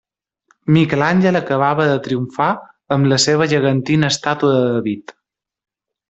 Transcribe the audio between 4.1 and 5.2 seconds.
estàtua de David.